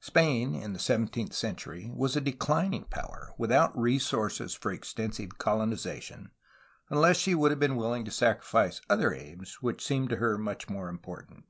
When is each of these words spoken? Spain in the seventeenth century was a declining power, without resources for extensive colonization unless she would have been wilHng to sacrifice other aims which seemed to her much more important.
Spain 0.00 0.54
in 0.54 0.74
the 0.74 0.78
seventeenth 0.78 1.32
century 1.32 1.90
was 1.94 2.14
a 2.14 2.20
declining 2.20 2.84
power, 2.84 3.32
without 3.38 3.74
resources 3.74 4.52
for 4.52 4.70
extensive 4.70 5.38
colonization 5.38 6.30
unless 6.90 7.16
she 7.16 7.34
would 7.34 7.50
have 7.50 7.58
been 7.58 7.76
wilHng 7.78 8.04
to 8.04 8.10
sacrifice 8.10 8.82
other 8.90 9.14
aims 9.14 9.62
which 9.62 9.82
seemed 9.82 10.10
to 10.10 10.16
her 10.16 10.36
much 10.36 10.68
more 10.68 10.90
important. 10.90 11.44